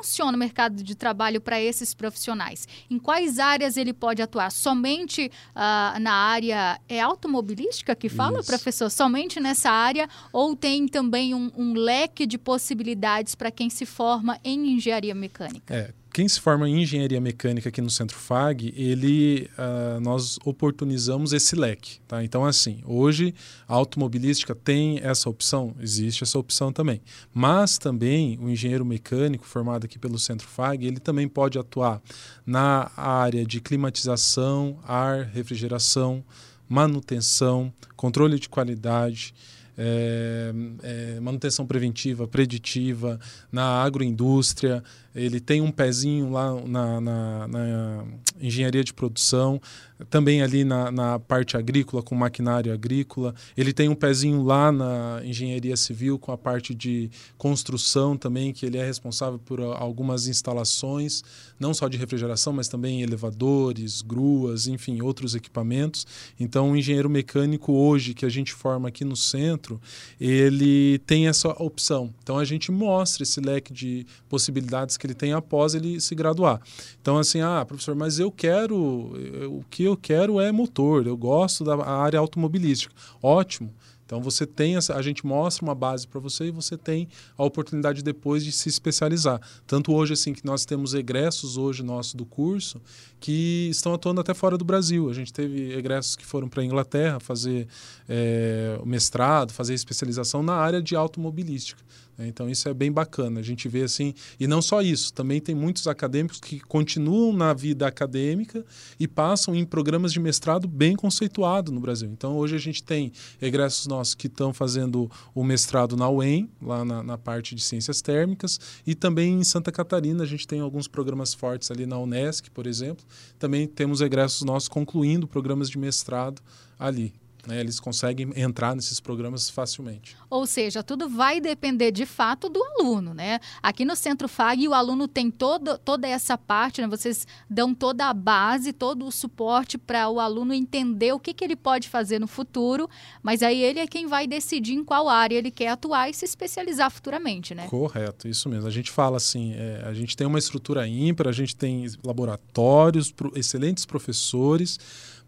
funciona 0.00 0.36
o 0.36 0.38
mercado 0.38 0.82
de 0.82 0.94
trabalho 0.94 1.40
para 1.40 1.60
esses 1.60 1.94
profissionais? 1.94 2.66
Em 2.90 2.98
quais 2.98 3.38
áreas 3.38 3.76
ele 3.76 3.92
pode 3.92 4.22
atuar? 4.22 4.50
Somente 4.50 5.30
uh, 5.50 6.00
na 6.00 6.12
área 6.12 6.80
é 6.88 7.00
automobilística 7.00 7.94
que 7.94 8.08
fala, 8.08 8.40
Isso. 8.40 8.48
professor? 8.48 8.90
Somente 8.90 9.38
nessa 9.38 9.70
área? 9.70 10.08
Ou 10.32 10.56
tem 10.56 10.88
também 10.88 11.34
um, 11.34 11.50
um 11.56 11.74
leque 11.74 12.26
de 12.26 12.38
possibilidades 12.38 13.34
para 13.34 13.50
quem 13.50 13.68
se 13.68 13.84
forma 13.84 14.38
em 14.42 14.72
engenharia 14.72 15.14
mecânica? 15.14 15.74
É, 15.74 15.99
quem 16.12 16.28
se 16.28 16.40
forma 16.40 16.68
em 16.68 16.82
engenharia 16.82 17.20
mecânica 17.20 17.68
aqui 17.68 17.80
no 17.80 17.90
Centro 17.90 18.16
FAG, 18.16 18.72
ele, 18.76 19.48
uh, 19.56 20.00
nós 20.00 20.38
oportunizamos 20.44 21.32
esse 21.32 21.54
leque. 21.54 22.00
Tá? 22.08 22.24
Então, 22.24 22.44
assim, 22.44 22.80
hoje 22.84 23.34
a 23.68 23.74
automobilística 23.74 24.54
tem 24.54 24.98
essa 25.02 25.30
opção? 25.30 25.74
Existe 25.80 26.24
essa 26.24 26.38
opção 26.38 26.72
também. 26.72 27.00
Mas 27.32 27.78
também 27.78 28.38
o 28.40 28.50
engenheiro 28.50 28.84
mecânico 28.84 29.44
formado 29.44 29.84
aqui 29.84 29.98
pelo 29.98 30.18
Centro 30.18 30.48
FAG, 30.48 30.86
ele 30.86 31.00
também 31.00 31.28
pode 31.28 31.58
atuar 31.58 32.02
na 32.44 32.90
área 32.96 33.44
de 33.44 33.60
climatização, 33.60 34.78
ar, 34.86 35.24
refrigeração, 35.24 36.24
manutenção, 36.68 37.72
controle 37.96 38.38
de 38.38 38.48
qualidade, 38.48 39.34
é, 39.76 40.52
é, 40.82 41.20
manutenção 41.20 41.66
preventiva, 41.66 42.26
preditiva, 42.26 43.18
na 43.50 43.82
agroindústria, 43.82 44.82
ele 45.14 45.40
tem 45.40 45.60
um 45.60 45.70
pezinho 45.70 46.30
lá 46.30 46.54
na, 46.66 47.00
na, 47.00 47.48
na 47.48 48.04
engenharia 48.40 48.82
de 48.82 48.92
produção, 48.92 49.60
também 50.08 50.42
ali 50.42 50.64
na, 50.64 50.90
na, 50.90 51.18
parte 51.18 51.56
agrícola, 51.56 52.02
com 52.02 52.14
maquinário 52.14 52.72
agrícola. 52.72 53.34
Ele 53.56 53.72
tem 53.72 53.88
um 53.88 53.94
pezinho 53.94 54.42
lá 54.42 54.72
na 54.72 55.20
engenharia 55.24 55.76
civil, 55.76 56.18
com 56.18 56.32
a 56.32 56.38
parte 56.38 56.74
de 56.74 57.10
construção 57.36 58.16
também, 58.16 58.52
que 58.52 58.64
ele 58.64 58.78
é 58.78 58.84
responsável 58.84 59.38
por 59.38 59.60
algumas 59.60 60.26
instalações, 60.26 61.22
não 61.58 61.74
só 61.74 61.88
de 61.88 61.98
refrigeração, 61.98 62.52
mas 62.52 62.68
também 62.68 63.02
elevadores, 63.02 64.00
gruas, 64.00 64.66
enfim, 64.66 65.02
outros 65.02 65.34
equipamentos. 65.34 66.06
Então, 66.38 66.72
o 66.72 66.76
engenheiro 66.76 67.10
mecânico 67.10 67.72
hoje, 67.72 68.14
que 68.14 68.24
a 68.24 68.30
gente 68.30 68.52
forma 68.52 68.88
aqui 68.88 69.04
no 69.04 69.16
centro, 69.16 69.80
ele 70.18 70.98
tem 71.00 71.28
essa 71.28 71.48
opção. 71.62 72.14
Então, 72.22 72.38
a 72.38 72.44
gente 72.44 72.70
mostra 72.70 73.22
esse 73.22 73.40
leque 73.40 73.72
de 73.72 74.06
possibilidades 74.28 74.96
que 74.96 75.06
ele 75.06 75.14
tem 75.14 75.32
após 75.32 75.74
ele 75.74 76.00
se 76.00 76.14
graduar. 76.14 76.60
Então, 77.00 77.18
assim, 77.18 77.40
ah, 77.40 77.64
professor, 77.66 77.94
mas 77.94 78.18
eu 78.18 78.29
quero, 78.30 78.76
o 78.76 79.64
que 79.68 79.84
eu 79.84 79.96
quero 79.96 80.40
é 80.40 80.52
motor, 80.52 81.06
eu 81.06 81.16
gosto 81.16 81.64
da 81.64 81.84
área 81.84 82.18
automobilística. 82.18 82.94
Ótimo 83.22 83.72
Então 84.10 84.20
você 84.20 84.44
tem 84.44 84.74
essa, 84.74 84.96
a 84.96 85.02
gente 85.02 85.24
mostra 85.24 85.64
uma 85.64 85.72
base 85.72 86.04
para 86.04 86.18
você 86.18 86.46
e 86.46 86.50
você 86.50 86.76
tem 86.76 87.06
a 87.38 87.44
oportunidade 87.44 88.02
depois 88.02 88.42
de 88.44 88.50
se 88.50 88.68
especializar. 88.68 89.40
Tanto 89.68 89.92
hoje 89.92 90.14
assim 90.14 90.32
que 90.32 90.44
nós 90.44 90.64
temos 90.64 90.94
egressos 90.94 91.56
hoje 91.56 91.84
nosso 91.84 92.16
do 92.16 92.26
curso 92.26 92.82
que 93.20 93.68
estão 93.70 93.94
atuando 93.94 94.20
até 94.20 94.34
fora 94.34 94.58
do 94.58 94.64
Brasil. 94.64 95.08
A 95.08 95.12
gente 95.12 95.32
teve 95.32 95.72
egressos 95.74 96.16
que 96.16 96.26
foram 96.26 96.48
para 96.48 96.60
a 96.60 96.64
Inglaterra 96.64 97.20
fazer 97.20 97.68
é, 98.08 98.80
mestrado, 98.84 99.52
fazer 99.52 99.74
especialização 99.74 100.42
na 100.42 100.54
área 100.54 100.82
de 100.82 100.96
automobilística. 100.96 101.80
Né? 102.20 102.28
Então 102.28 102.48
isso 102.48 102.68
é 102.68 102.74
bem 102.74 102.92
bacana. 102.92 103.40
A 103.40 103.42
gente 103.42 103.68
vê 103.68 103.82
assim, 103.82 104.12
e 104.38 104.46
não 104.46 104.60
só 104.60 104.82
isso, 104.82 105.12
também 105.12 105.40
tem 105.40 105.54
muitos 105.54 105.86
acadêmicos 105.86 106.38
que 106.38 106.60
continuam 106.60 107.32
na 107.32 107.54
vida 107.54 107.86
acadêmica 107.86 108.64
e 108.98 109.08
passam 109.08 109.54
em 109.54 109.64
programas 109.64 110.12
de 110.12 110.20
mestrado 110.20 110.68
bem 110.68 110.94
conceituado 110.94 111.72
no 111.72 111.80
Brasil. 111.80 112.10
Então 112.12 112.36
hoje 112.36 112.56
a 112.56 112.58
gente 112.58 112.82
tem 112.82 113.12
egressos 113.40 113.86
nossos 113.86 113.99
que 114.14 114.26
estão 114.26 114.52
fazendo 114.52 115.10
o 115.34 115.44
mestrado 115.44 115.96
na 115.96 116.08
UEM, 116.08 116.50
lá 116.60 116.84
na, 116.84 117.02
na 117.02 117.18
parte 117.18 117.54
de 117.54 117.62
ciências 117.62 118.00
térmicas, 118.00 118.58
e 118.86 118.94
também 118.94 119.40
em 119.40 119.44
Santa 119.44 119.70
Catarina 119.70 120.24
a 120.24 120.26
gente 120.26 120.46
tem 120.46 120.60
alguns 120.60 120.88
programas 120.88 121.34
fortes 121.34 121.70
ali 121.70 121.86
na 121.86 121.98
Unesc, 121.98 122.50
por 122.50 122.66
exemplo. 122.66 123.04
Também 123.38 123.66
temos 123.66 124.00
egressos 124.00 124.42
nossos 124.42 124.68
concluindo 124.68 125.26
programas 125.26 125.68
de 125.68 125.78
mestrado 125.78 126.42
ali. 126.78 127.12
Né, 127.46 127.60
eles 127.60 127.80
conseguem 127.80 128.30
entrar 128.36 128.74
nesses 128.76 129.00
programas 129.00 129.48
facilmente. 129.48 130.16
Ou 130.28 130.46
seja, 130.46 130.82
tudo 130.82 131.08
vai 131.08 131.40
depender 131.40 131.90
de 131.90 132.04
fato 132.04 132.48
do 132.48 132.62
aluno, 132.62 133.14
né? 133.14 133.40
Aqui 133.62 133.84
no 133.84 133.96
Centro 133.96 134.28
FAG 134.28 134.68
o 134.68 134.74
aluno 134.74 135.08
tem 135.08 135.30
todo, 135.30 135.78
toda 135.78 136.06
essa 136.06 136.36
parte, 136.36 136.80
né? 136.80 136.86
Vocês 136.86 137.26
dão 137.48 137.74
toda 137.74 138.06
a 138.06 138.14
base, 138.14 138.72
todo 138.72 139.06
o 139.06 139.10
suporte 139.10 139.78
para 139.78 140.08
o 140.08 140.20
aluno 140.20 140.52
entender 140.52 141.12
o 141.12 141.18
que, 141.18 141.32
que 141.32 141.44
ele 141.44 141.56
pode 141.56 141.88
fazer 141.88 142.18
no 142.18 142.26
futuro, 142.26 142.88
mas 143.22 143.42
aí 143.42 143.62
ele 143.62 143.80
é 143.80 143.86
quem 143.86 144.06
vai 144.06 144.26
decidir 144.26 144.74
em 144.74 144.84
qual 144.84 145.08
área 145.08 145.36
ele 145.36 145.50
quer 145.50 145.68
atuar 145.68 146.10
e 146.10 146.14
se 146.14 146.24
especializar 146.24 146.90
futuramente, 146.90 147.54
né? 147.54 147.66
Correto, 147.68 148.28
isso 148.28 148.48
mesmo. 148.48 148.66
A 148.66 148.70
gente 148.70 148.90
fala 148.90 149.16
assim, 149.16 149.54
é, 149.54 149.82
a 149.86 149.94
gente 149.94 150.16
tem 150.16 150.26
uma 150.26 150.38
estrutura 150.38 150.86
ímpar, 150.86 151.28
a 151.28 151.32
gente 151.32 151.56
tem 151.56 151.86
laboratórios, 152.04 153.12
excelentes 153.34 153.84
professores, 153.84 154.78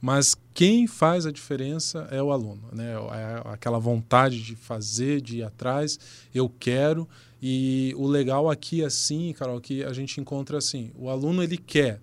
mas 0.03 0.37
quem 0.53 0.89
faz 0.89 1.27
a 1.27 1.31
diferença 1.31 2.09
é 2.11 2.21
o 2.21 2.33
aluno, 2.33 2.69
né? 2.73 2.93
É 2.93 3.53
aquela 3.53 3.79
vontade 3.79 4.43
de 4.43 4.57
fazer, 4.57 5.21
de 5.21 5.39
ir 5.39 5.43
atrás, 5.45 5.97
eu 6.35 6.49
quero. 6.49 7.09
E 7.41 7.95
o 7.97 8.09
legal 8.09 8.51
aqui, 8.51 8.85
assim, 8.85 9.33
Carol, 9.33 9.61
que 9.61 9.85
a 9.85 9.93
gente 9.93 10.21
encontra 10.21 10.59
assim: 10.59 10.91
o 10.97 11.09
aluno 11.09 11.41
ele 11.41 11.57
quer. 11.57 12.01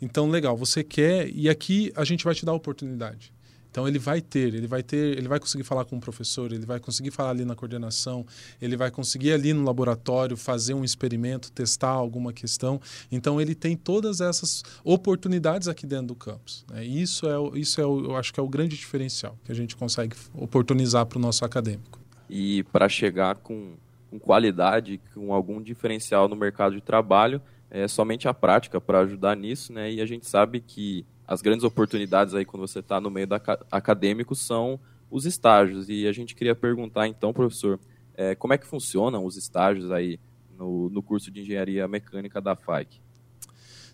Então, 0.00 0.30
legal, 0.30 0.56
você 0.56 0.84
quer, 0.84 1.28
e 1.28 1.48
aqui 1.48 1.92
a 1.96 2.04
gente 2.04 2.24
vai 2.24 2.32
te 2.32 2.46
dar 2.46 2.52
a 2.52 2.54
oportunidade. 2.54 3.32
Então 3.76 3.86
ele 3.86 3.98
vai 3.98 4.22
ter, 4.22 4.54
ele 4.54 4.66
vai 4.66 4.82
ter, 4.82 5.18
ele 5.18 5.28
vai 5.28 5.38
conseguir 5.38 5.62
falar 5.62 5.84
com 5.84 5.98
o 5.98 6.00
professor, 6.00 6.50
ele 6.50 6.64
vai 6.64 6.80
conseguir 6.80 7.10
falar 7.10 7.28
ali 7.28 7.44
na 7.44 7.54
coordenação, 7.54 8.24
ele 8.58 8.74
vai 8.74 8.90
conseguir 8.90 9.32
ali 9.32 9.52
no 9.52 9.62
laboratório 9.64 10.34
fazer 10.34 10.72
um 10.72 10.82
experimento, 10.82 11.52
testar 11.52 11.90
alguma 11.90 12.32
questão. 12.32 12.80
Então 13.12 13.38
ele 13.38 13.54
tem 13.54 13.76
todas 13.76 14.22
essas 14.22 14.62
oportunidades 14.82 15.68
aqui 15.68 15.86
dentro 15.86 16.06
do 16.06 16.14
campus. 16.14 16.64
Né? 16.70 16.86
Isso 16.86 17.28
é, 17.28 17.58
isso 17.58 17.78
é, 17.78 17.84
eu 17.84 18.16
acho 18.16 18.32
que 18.32 18.40
é 18.40 18.42
o 18.42 18.48
grande 18.48 18.74
diferencial 18.78 19.36
que 19.44 19.52
a 19.52 19.54
gente 19.54 19.76
consegue 19.76 20.16
oportunizar 20.32 21.04
para 21.04 21.18
o 21.18 21.20
nosso 21.20 21.44
acadêmico. 21.44 22.00
E 22.30 22.62
para 22.72 22.88
chegar 22.88 23.36
com, 23.36 23.74
com 24.10 24.18
qualidade, 24.18 25.02
com 25.12 25.34
algum 25.34 25.60
diferencial 25.60 26.28
no 26.28 26.34
mercado 26.34 26.74
de 26.74 26.80
trabalho, 26.80 27.42
é 27.70 27.86
somente 27.86 28.26
a 28.26 28.32
prática 28.32 28.80
para 28.80 29.00
ajudar 29.00 29.36
nisso, 29.36 29.70
né? 29.70 29.92
E 29.92 30.00
a 30.00 30.06
gente 30.06 30.26
sabe 30.26 30.62
que 30.62 31.04
as 31.26 31.42
grandes 31.42 31.64
oportunidades 31.64 32.34
aí 32.34 32.44
quando 32.44 32.66
você 32.66 32.78
está 32.78 33.00
no 33.00 33.10
meio 33.10 33.26
da 33.26 33.40
acadêmico 33.70 34.34
são 34.34 34.78
os 35.10 35.26
estágios. 35.26 35.88
E 35.88 36.06
a 36.06 36.12
gente 36.12 36.34
queria 36.34 36.54
perguntar 36.54 37.08
então, 37.08 37.32
professor, 37.32 37.80
é, 38.14 38.34
como 38.34 38.54
é 38.54 38.58
que 38.58 38.66
funcionam 38.66 39.24
os 39.24 39.36
estágios 39.36 39.90
aí 39.90 40.18
no, 40.56 40.88
no 40.90 41.02
curso 41.02 41.30
de 41.30 41.40
engenharia 41.40 41.86
mecânica 41.88 42.40
da 42.40 42.54
FAIC? 42.54 43.00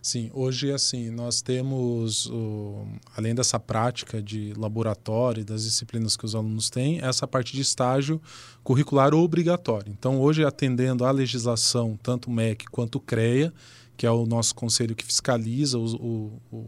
Sim, 0.02 0.32
hoje 0.34 0.72
assim, 0.72 1.10
nós 1.10 1.40
temos, 1.40 2.26
o, 2.26 2.84
além 3.16 3.36
dessa 3.36 3.60
prática 3.60 4.20
de 4.20 4.52
laboratório, 4.56 5.44
das 5.44 5.62
disciplinas 5.62 6.16
que 6.16 6.24
os 6.24 6.34
alunos 6.34 6.68
têm, 6.68 6.98
essa 7.00 7.24
parte 7.24 7.52
de 7.52 7.60
estágio 7.60 8.20
curricular 8.64 9.14
obrigatório. 9.14 9.92
Então, 9.92 10.20
hoje, 10.20 10.44
atendendo 10.44 11.04
à 11.04 11.12
legislação, 11.12 11.96
tanto 12.02 12.28
o 12.28 12.32
MEC 12.32 12.66
quanto 12.66 12.96
o 12.96 13.00
CREA, 13.00 13.52
que 13.96 14.04
é 14.04 14.10
o 14.10 14.26
nosso 14.26 14.56
conselho 14.56 14.96
que 14.96 15.04
fiscaliza 15.04 15.78
o, 15.78 15.94
o, 15.94 16.42
o 16.50 16.64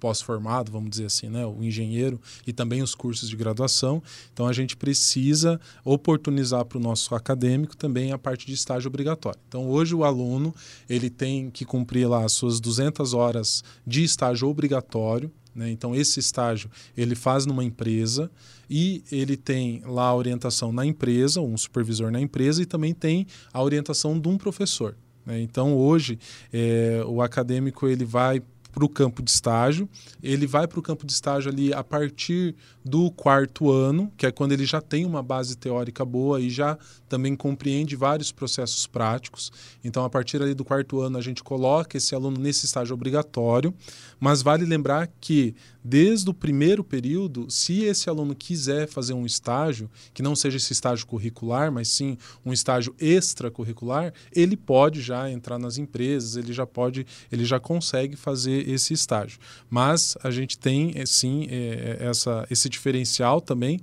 pós-formado, 0.00 0.72
vamos 0.72 0.90
dizer 0.90 1.04
assim, 1.04 1.28
né, 1.28 1.46
o 1.46 1.62
engenheiro 1.62 2.18
e 2.46 2.52
também 2.52 2.82
os 2.82 2.94
cursos 2.94 3.28
de 3.28 3.36
graduação. 3.36 4.02
Então 4.32 4.46
a 4.46 4.52
gente 4.52 4.76
precisa 4.76 5.60
oportunizar 5.84 6.64
para 6.64 6.78
o 6.78 6.80
nosso 6.80 7.14
acadêmico 7.14 7.76
também 7.76 8.10
a 8.10 8.18
parte 8.18 8.46
de 8.46 8.54
estágio 8.54 8.88
obrigatório. 8.88 9.38
Então 9.46 9.68
hoje 9.68 9.94
o 9.94 10.02
aluno 10.02 10.54
ele 10.88 11.10
tem 11.10 11.50
que 11.50 11.64
cumprir 11.64 12.08
lá 12.08 12.24
as 12.24 12.32
suas 12.32 12.58
200 12.58 13.12
horas 13.12 13.62
de 13.86 14.02
estágio 14.02 14.48
obrigatório. 14.48 15.30
Né? 15.54 15.70
Então 15.70 15.94
esse 15.94 16.18
estágio 16.18 16.70
ele 16.96 17.14
faz 17.14 17.44
numa 17.44 17.62
empresa 17.62 18.30
e 18.68 19.02
ele 19.10 19.36
tem 19.36 19.82
lá 19.84 20.06
a 20.06 20.14
orientação 20.14 20.72
na 20.72 20.86
empresa, 20.86 21.40
um 21.40 21.56
supervisor 21.56 22.10
na 22.10 22.20
empresa 22.20 22.62
e 22.62 22.66
também 22.66 22.94
tem 22.94 23.26
a 23.52 23.62
orientação 23.62 24.18
de 24.18 24.28
um 24.28 24.38
professor. 24.38 24.96
Né? 25.26 25.40
Então 25.40 25.76
hoje 25.76 26.18
é, 26.52 27.02
o 27.06 27.20
acadêmico 27.20 27.86
ele 27.86 28.04
vai 28.04 28.42
para 28.70 28.84
o 28.84 28.88
campo 28.88 29.22
de 29.22 29.30
estágio. 29.30 29.88
Ele 30.22 30.46
vai 30.46 30.66
para 30.66 30.78
o 30.78 30.82
campo 30.82 31.06
de 31.06 31.12
estágio 31.12 31.50
ali 31.50 31.72
a 31.72 31.82
partir 31.82 32.54
do 32.84 33.10
quarto 33.10 33.70
ano, 33.70 34.12
que 34.16 34.26
é 34.26 34.32
quando 34.32 34.52
ele 34.52 34.64
já 34.64 34.80
tem 34.80 35.04
uma 35.04 35.22
base 35.22 35.56
teórica 35.56 36.04
boa 36.04 36.40
e 36.40 36.48
já 36.48 36.78
também 37.08 37.34
compreende 37.36 37.96
vários 37.96 38.32
processos 38.32 38.86
práticos. 38.86 39.52
Então, 39.84 40.04
a 40.04 40.10
partir 40.10 40.40
ali 40.40 40.54
do 40.54 40.64
quarto 40.64 41.00
ano, 41.00 41.18
a 41.18 41.20
gente 41.20 41.42
coloca 41.42 41.96
esse 41.96 42.14
aluno 42.14 42.40
nesse 42.40 42.66
estágio 42.66 42.94
obrigatório, 42.94 43.74
mas 44.18 44.42
vale 44.42 44.64
lembrar 44.64 45.08
que 45.20 45.54
desde 45.82 46.28
o 46.30 46.34
primeiro 46.34 46.84
período, 46.84 47.50
se 47.50 47.84
esse 47.84 48.08
aluno 48.08 48.34
quiser 48.34 48.86
fazer 48.86 49.14
um 49.14 49.24
estágio, 49.24 49.90
que 50.12 50.22
não 50.22 50.36
seja 50.36 50.56
esse 50.56 50.72
estágio 50.72 51.06
curricular, 51.06 51.72
mas 51.72 51.88
sim 51.88 52.16
um 52.44 52.52
estágio 52.52 52.94
extracurricular, 52.98 54.12
ele 54.34 54.56
pode 54.56 55.00
já 55.00 55.30
entrar 55.30 55.58
nas 55.58 55.78
empresas, 55.78 56.36
ele 56.36 56.52
já 56.52 56.66
pode, 56.66 57.06
ele 57.30 57.44
já 57.44 57.58
consegue 57.58 58.16
fazer 58.16 58.68
esse 58.68 58.92
estágio. 58.92 59.38
Mas 59.68 60.16
a 60.22 60.30
gente 60.30 60.58
tem 60.58 60.92
eh, 60.94 61.06
sim 61.06 61.46
eh, 61.50 61.98
essa, 62.00 62.46
esse 62.50 62.68
diferencial 62.68 63.40
também 63.40 63.80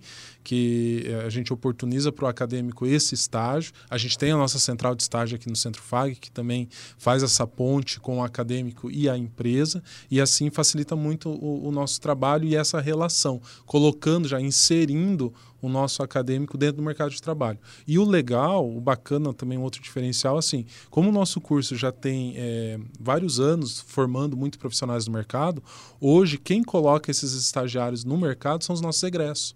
que 0.47 1.03
eh, 1.05 1.25
a 1.25 1.29
gente 1.29 1.51
oportuniza 1.51 2.09
para 2.09 2.23
o 2.23 2.27
acadêmico 2.29 2.85
esse 2.85 3.13
estágio. 3.13 3.73
A 3.89 3.97
gente 3.97 4.17
tem 4.17 4.31
a 4.31 4.37
nossa 4.37 4.57
central 4.57 4.95
de 4.95 5.03
estágio 5.03 5.35
aqui 5.35 5.49
no 5.49 5.57
Centro 5.57 5.81
FAG, 5.81 6.15
que 6.15 6.31
também 6.31 6.69
faz 6.97 7.21
essa 7.21 7.45
ponte 7.45 7.99
com 7.99 8.19
o 8.19 8.23
acadêmico 8.23 8.89
e 8.89 9.09
a 9.09 9.17
empresa, 9.17 9.83
e 10.09 10.21
assim 10.21 10.49
facilita 10.49 10.95
muito 10.95 11.27
o, 11.29 11.67
o 11.67 11.69
nosso 11.69 11.99
trabalho 11.99 12.45
e 12.45 12.55
essa 12.55 12.79
relação, 12.79 13.41
colocando, 13.65 14.25
já 14.25 14.39
inserindo 14.39 15.33
o 15.61 15.67
nosso 15.67 16.01
acadêmico 16.01 16.57
dentro 16.57 16.77
do 16.77 16.83
mercado 16.83 17.11
de 17.11 17.21
trabalho. 17.21 17.59
E 17.85 17.99
o 17.99 18.05
legal, 18.05 18.73
o 18.73 18.79
bacana 18.79 19.33
também, 19.33 19.57
um 19.57 19.63
outro 19.63 19.81
diferencial, 19.81 20.37
assim, 20.37 20.65
como 20.89 21.09
o 21.09 21.11
nosso 21.11 21.41
curso 21.41 21.75
já 21.75 21.91
tem 21.91 22.35
é, 22.37 22.79
vários 22.97 23.37
anos 23.37 23.81
formando 23.81 24.37
muitos 24.37 24.59
profissionais 24.59 25.07
no 25.07 25.11
mercado, 25.11 25.61
hoje 25.99 26.37
quem 26.37 26.63
coloca 26.63 27.11
esses 27.11 27.33
estagiários 27.33 28.05
no 28.05 28.17
mercado 28.17 28.63
são 28.63 28.73
os 28.73 28.79
nossos 28.79 29.03
egressos. 29.03 29.53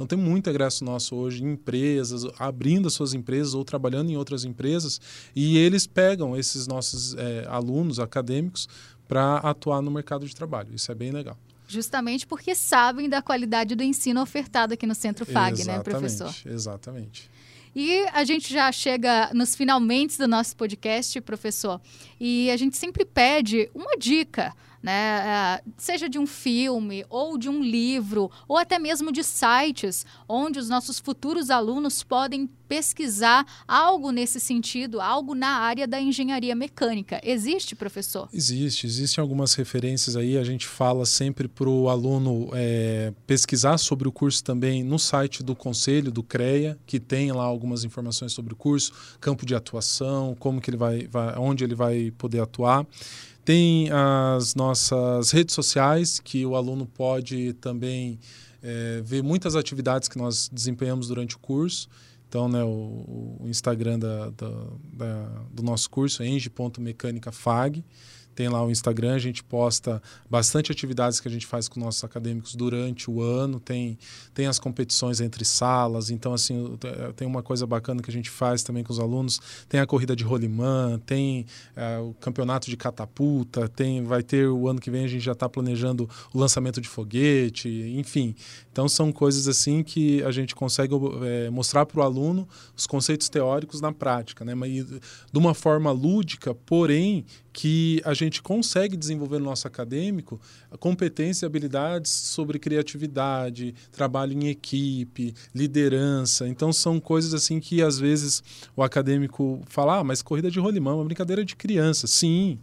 Então 0.00 0.06
tem 0.06 0.18
muito 0.18 0.48
egresso 0.48 0.82
nosso 0.82 1.14
hoje 1.14 1.44
em 1.44 1.52
empresas, 1.52 2.24
abrindo 2.38 2.88
as 2.88 2.94
suas 2.94 3.12
empresas 3.12 3.52
ou 3.52 3.62
trabalhando 3.62 4.10
em 4.10 4.16
outras 4.16 4.46
empresas, 4.46 4.98
e 5.36 5.58
eles 5.58 5.86
pegam 5.86 6.34
esses 6.34 6.66
nossos 6.66 7.14
é, 7.16 7.44
alunos 7.46 8.00
acadêmicos 8.00 8.66
para 9.06 9.36
atuar 9.36 9.82
no 9.82 9.90
mercado 9.90 10.26
de 10.26 10.34
trabalho. 10.34 10.74
Isso 10.74 10.90
é 10.90 10.94
bem 10.94 11.10
legal. 11.10 11.36
Justamente 11.68 12.26
porque 12.26 12.54
sabem 12.54 13.10
da 13.10 13.20
qualidade 13.20 13.74
do 13.74 13.82
ensino 13.82 14.22
ofertado 14.22 14.72
aqui 14.72 14.86
no 14.86 14.94
Centro 14.94 15.26
FAG, 15.26 15.60
exatamente, 15.60 15.76
né, 15.76 15.82
professor? 15.82 16.34
Exatamente. 16.46 17.30
E 17.76 18.00
a 18.14 18.24
gente 18.24 18.50
já 18.50 18.72
chega 18.72 19.30
nos 19.34 19.54
finalmente 19.54 20.16
do 20.16 20.26
nosso 20.26 20.56
podcast, 20.56 21.20
professor, 21.20 21.78
e 22.18 22.50
a 22.50 22.56
gente 22.56 22.74
sempre 22.74 23.04
pede 23.04 23.70
uma 23.74 23.98
dica 23.98 24.54
né? 24.82 24.92
É, 24.92 25.62
seja 25.76 26.08
de 26.08 26.18
um 26.18 26.26
filme 26.26 27.04
ou 27.08 27.36
de 27.36 27.48
um 27.48 27.62
livro 27.62 28.30
ou 28.48 28.56
até 28.56 28.78
mesmo 28.78 29.12
de 29.12 29.22
sites 29.22 30.06
onde 30.28 30.58
os 30.58 30.68
nossos 30.68 30.98
futuros 30.98 31.50
alunos 31.50 32.02
podem 32.02 32.48
pesquisar 32.70 33.44
algo 33.66 34.12
nesse 34.12 34.38
sentido, 34.38 35.00
algo 35.00 35.34
na 35.34 35.48
área 35.48 35.88
da 35.88 36.00
engenharia 36.00 36.54
mecânica. 36.54 37.20
Existe, 37.24 37.74
professor? 37.74 38.28
Existe, 38.32 38.86
existem 38.86 39.20
algumas 39.20 39.54
referências 39.54 40.14
aí. 40.14 40.38
A 40.38 40.44
gente 40.44 40.68
fala 40.68 41.04
sempre 41.04 41.48
para 41.48 41.68
o 41.68 41.88
aluno 41.88 42.48
é, 42.54 43.12
pesquisar 43.26 43.76
sobre 43.76 44.06
o 44.06 44.12
curso 44.12 44.44
também 44.44 44.84
no 44.84 45.00
site 45.00 45.42
do 45.42 45.56
Conselho, 45.56 46.12
do 46.12 46.22
CREA, 46.22 46.78
que 46.86 47.00
tem 47.00 47.32
lá 47.32 47.42
algumas 47.42 47.82
informações 47.82 48.32
sobre 48.32 48.52
o 48.52 48.56
curso, 48.56 48.92
campo 49.20 49.44
de 49.44 49.54
atuação, 49.54 50.36
como 50.38 50.60
que 50.60 50.70
ele 50.70 50.76
vai, 50.76 51.08
vai 51.08 51.36
onde 51.38 51.64
ele 51.64 51.74
vai 51.74 52.12
poder 52.16 52.40
atuar. 52.40 52.86
Tem 53.44 53.88
as 53.90 54.54
nossas 54.54 55.30
redes 55.30 55.54
sociais, 55.54 56.20
que 56.20 56.44
o 56.44 56.54
aluno 56.54 56.86
pode 56.86 57.54
também 57.54 58.18
é, 58.62 59.00
ver 59.04 59.22
muitas 59.22 59.56
atividades 59.56 60.08
que 60.08 60.18
nós 60.18 60.48
desempenhamos 60.52 61.08
durante 61.08 61.36
o 61.36 61.38
curso. 61.38 61.88
Então, 62.28 62.48
né, 62.48 62.62
o, 62.62 63.38
o 63.40 63.46
Instagram 63.48 63.98
da, 63.98 64.30
da, 64.30 64.50
da, 64.92 65.42
do 65.52 65.62
nosso 65.62 65.90
curso 65.90 66.22
é 66.22 66.28
eng.mecânicafag 66.28 67.84
tem 68.40 68.48
lá 68.48 68.64
o 68.64 68.70
Instagram, 68.70 69.12
a 69.12 69.18
gente 69.18 69.44
posta 69.44 70.02
bastante 70.30 70.72
atividades 70.72 71.20
que 71.20 71.28
a 71.28 71.30
gente 71.30 71.46
faz 71.46 71.68
com 71.68 71.78
nossos 71.78 72.02
acadêmicos 72.02 72.54
durante 72.54 73.10
o 73.10 73.20
ano, 73.20 73.60
tem, 73.60 73.98
tem 74.32 74.46
as 74.46 74.58
competições 74.58 75.20
entre 75.20 75.44
salas, 75.44 76.08
então 76.08 76.32
assim, 76.32 76.78
tem 77.16 77.28
uma 77.28 77.42
coisa 77.42 77.66
bacana 77.66 78.00
que 78.00 78.08
a 78.08 78.12
gente 78.12 78.30
faz 78.30 78.62
também 78.62 78.82
com 78.82 78.94
os 78.94 78.98
alunos, 78.98 79.38
tem 79.68 79.78
a 79.78 79.86
corrida 79.86 80.16
de 80.16 80.24
rolimã, 80.24 80.98
tem 81.04 81.44
é, 81.76 81.98
o 81.98 82.14
campeonato 82.14 82.70
de 82.70 82.78
catapulta, 82.78 83.68
tem, 83.68 84.04
vai 84.04 84.22
ter 84.22 84.48
o 84.48 84.66
ano 84.66 84.80
que 84.80 84.90
vem 84.90 85.04
a 85.04 85.08
gente 85.08 85.22
já 85.22 85.32
está 85.32 85.46
planejando 85.46 86.08
o 86.32 86.38
lançamento 86.38 86.80
de 86.80 86.88
foguete, 86.88 87.68
enfim. 87.94 88.34
Então 88.72 88.88
são 88.88 89.12
coisas 89.12 89.48
assim 89.48 89.82
que 89.82 90.22
a 90.22 90.30
gente 90.30 90.54
consegue 90.54 90.94
é, 91.26 91.50
mostrar 91.50 91.84
para 91.84 92.00
o 92.00 92.02
aluno 92.02 92.48
os 92.74 92.86
conceitos 92.86 93.28
teóricos 93.28 93.82
na 93.82 93.92
prática, 93.92 94.46
né? 94.46 94.54
Mas 94.54 94.86
de 94.86 95.38
uma 95.38 95.52
forma 95.52 95.92
lúdica, 95.92 96.54
porém 96.54 97.26
que 97.52 98.00
a 98.04 98.14
gente 98.14 98.42
consegue 98.42 98.96
desenvolver 98.96 99.38
no 99.38 99.46
nosso 99.46 99.66
acadêmico 99.66 100.40
competências 100.78 101.42
e 101.42 101.46
habilidades 101.46 102.10
sobre 102.10 102.58
criatividade, 102.58 103.74
trabalho 103.90 104.32
em 104.32 104.48
equipe, 104.48 105.34
liderança. 105.54 106.46
Então 106.48 106.72
são 106.72 107.00
coisas 107.00 107.34
assim 107.34 107.58
que 107.58 107.82
às 107.82 107.98
vezes 107.98 108.42
o 108.76 108.82
acadêmico 108.82 109.60
fala, 109.66 109.98
ah, 109.98 110.04
mas 110.04 110.22
corrida 110.22 110.50
de 110.50 110.60
rolimão 110.60 110.94
é 110.94 110.96
uma 110.96 111.04
brincadeira 111.04 111.44
de 111.44 111.56
criança. 111.56 112.06
Sim, 112.06 112.58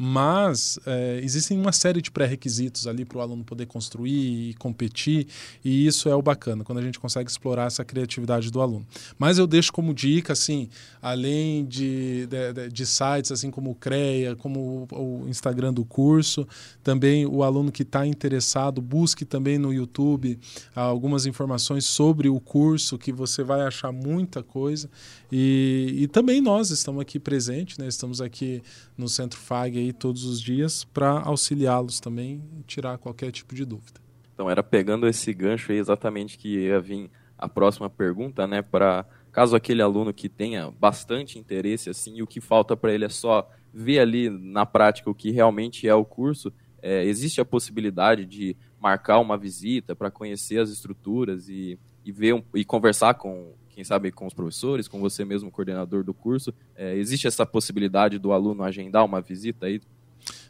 mas 0.00 0.78
é, 0.86 1.20
existem 1.24 1.58
uma 1.58 1.72
série 1.72 2.00
de 2.00 2.08
pré-requisitos 2.08 2.86
ali 2.86 3.04
para 3.04 3.18
o 3.18 3.20
aluno 3.20 3.42
poder 3.42 3.66
construir 3.66 4.50
e 4.50 4.54
competir, 4.54 5.26
e 5.64 5.88
isso 5.88 6.08
é 6.08 6.14
o 6.14 6.22
bacana, 6.22 6.62
quando 6.62 6.78
a 6.78 6.82
gente 6.82 7.00
consegue 7.00 7.28
explorar 7.28 7.66
essa 7.66 7.84
criatividade 7.84 8.48
do 8.52 8.60
aluno. 8.60 8.86
Mas 9.18 9.38
eu 9.38 9.46
deixo 9.46 9.72
como 9.72 9.92
dica, 9.92 10.32
assim, 10.32 10.68
além 11.02 11.66
de, 11.66 12.28
de, 12.28 12.68
de 12.70 12.86
sites, 12.86 13.32
assim 13.32 13.50
como 13.50 13.72
o 13.72 13.74
CREA, 13.74 14.36
como 14.36 14.86
o, 14.92 15.22
o 15.24 15.28
Instagram 15.28 15.72
do 15.74 15.84
curso, 15.84 16.46
também 16.84 17.26
o 17.26 17.42
aluno 17.42 17.72
que 17.72 17.82
está 17.82 18.06
interessado, 18.06 18.80
busque 18.80 19.24
também 19.24 19.58
no 19.58 19.72
YouTube 19.72 20.38
algumas 20.74 21.26
informações 21.26 21.84
sobre 21.84 22.28
o 22.28 22.38
curso, 22.38 22.96
que 22.96 23.10
você 23.10 23.42
vai 23.42 23.62
achar 23.62 23.90
muita 23.90 24.42
coisa. 24.44 24.88
E, 25.30 25.94
e 25.98 26.06
também 26.06 26.40
nós 26.40 26.70
estamos 26.70 27.00
aqui 27.00 27.18
presentes, 27.18 27.78
né? 27.78 27.88
estamos 27.88 28.20
aqui 28.20 28.62
no 28.96 29.08
Centro 29.08 29.38
FAG 29.38 29.87
todos 29.92 30.24
os 30.24 30.40
dias 30.40 30.84
para 30.84 31.20
auxiliá-los 31.20 32.00
também 32.00 32.42
tirar 32.66 32.98
qualquer 32.98 33.30
tipo 33.30 33.54
de 33.54 33.64
dúvida. 33.64 34.00
Então, 34.34 34.48
era 34.48 34.62
pegando 34.62 35.06
esse 35.08 35.32
gancho 35.32 35.72
aí 35.72 35.78
exatamente 35.78 36.38
que 36.38 36.66
ia 36.66 36.80
vir 36.80 37.10
a 37.36 37.48
próxima 37.48 37.88
pergunta, 37.88 38.46
né? 38.46 38.62
Para 38.62 39.04
caso 39.32 39.54
aquele 39.54 39.82
aluno 39.82 40.12
que 40.12 40.28
tenha 40.28 40.70
bastante 40.70 41.38
interesse, 41.38 41.90
assim, 41.90 42.16
e 42.16 42.22
o 42.22 42.26
que 42.26 42.40
falta 42.40 42.76
para 42.76 42.92
ele 42.92 43.04
é 43.04 43.08
só 43.08 43.48
ver 43.72 44.00
ali 44.00 44.28
na 44.30 44.66
prática 44.66 45.10
o 45.10 45.14
que 45.14 45.30
realmente 45.30 45.86
é 45.86 45.94
o 45.94 46.04
curso, 46.04 46.52
é, 46.82 47.04
existe 47.04 47.40
a 47.40 47.44
possibilidade 47.44 48.24
de 48.24 48.56
marcar 48.80 49.18
uma 49.18 49.36
visita 49.36 49.94
para 49.94 50.10
conhecer 50.10 50.58
as 50.60 50.70
estruturas 50.70 51.48
e, 51.48 51.78
e 52.04 52.12
ver 52.12 52.34
um, 52.34 52.42
e 52.54 52.64
conversar 52.64 53.14
com 53.14 53.52
quem 53.78 53.84
sabe 53.84 54.10
com 54.10 54.26
os 54.26 54.34
professores, 54.34 54.88
com 54.88 54.98
você 54.98 55.24
mesmo, 55.24 55.52
coordenador 55.52 56.02
do 56.02 56.12
curso. 56.12 56.52
É, 56.74 56.96
existe 56.96 57.28
essa 57.28 57.46
possibilidade 57.46 58.18
do 58.18 58.32
aluno 58.32 58.64
agendar 58.64 59.04
uma 59.04 59.20
visita 59.20 59.66
aí? 59.66 59.80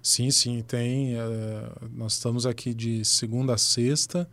Sim, 0.02 0.30
sim, 0.30 0.64
tem. 0.66 1.14
É, 1.14 1.70
nós 1.92 2.14
estamos 2.14 2.46
aqui 2.46 2.72
de 2.72 3.04
segunda 3.04 3.52
a 3.52 3.58
sexta. 3.58 4.26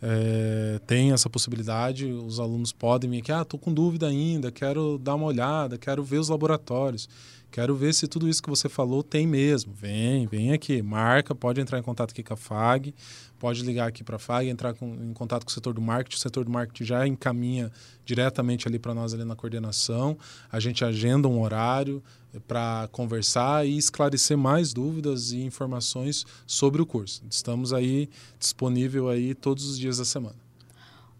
É, 0.00 0.80
tem 0.86 1.12
essa 1.12 1.28
possibilidade, 1.28 2.06
os 2.06 2.40
alunos 2.40 2.72
podem 2.72 3.10
vir 3.10 3.18
aqui, 3.18 3.32
ah, 3.32 3.42
estou 3.42 3.60
com 3.60 3.74
dúvida 3.74 4.06
ainda, 4.06 4.50
quero 4.50 4.96
dar 4.96 5.16
uma 5.16 5.26
olhada, 5.26 5.76
quero 5.76 6.02
ver 6.02 6.18
os 6.18 6.30
laboratórios, 6.30 7.06
quero 7.50 7.74
ver 7.74 7.94
se 7.94 8.06
tudo 8.06 8.28
isso 8.28 8.42
que 8.42 8.50
você 8.50 8.68
falou 8.68 9.02
tem 9.02 9.26
mesmo. 9.26 9.72
Vem, 9.72 10.26
vem 10.26 10.52
aqui, 10.52 10.82
marca, 10.82 11.34
pode 11.34 11.60
entrar 11.60 11.78
em 11.78 11.82
contato 11.82 12.10
aqui 12.10 12.22
com 12.22 12.34
a 12.34 12.36
FAG, 12.36 12.94
pode 13.38 13.62
ligar 13.62 13.88
aqui 13.88 14.02
para 14.02 14.16
a 14.16 14.18
FAG, 14.18 14.48
entrar 14.48 14.74
com, 14.74 14.94
em 14.94 15.12
contato 15.12 15.44
com 15.44 15.50
o 15.50 15.52
setor 15.52 15.74
do 15.74 15.80
marketing. 15.80 16.16
O 16.16 16.20
setor 16.20 16.44
do 16.44 16.50
marketing 16.50 16.84
já 16.84 17.06
encaminha 17.06 17.70
diretamente 18.04 18.66
ali 18.68 18.78
para 18.78 18.94
nós 18.94 19.14
ali 19.14 19.24
na 19.24 19.36
coordenação. 19.36 20.16
A 20.50 20.58
gente 20.60 20.84
agenda 20.84 21.28
um 21.28 21.40
horário 21.40 22.02
eh, 22.34 22.40
para 22.46 22.88
conversar 22.92 23.66
e 23.66 23.76
esclarecer 23.76 24.36
mais 24.36 24.72
dúvidas 24.72 25.32
e 25.32 25.42
informações 25.42 26.24
sobre 26.46 26.82
o 26.82 26.86
curso. 26.86 27.22
Estamos 27.30 27.72
aí 27.72 28.08
disponível 28.38 29.08
aí 29.08 29.34
todos 29.34 29.64
os 29.68 29.78
dias 29.78 29.98
da 29.98 30.04
semana. 30.04 30.47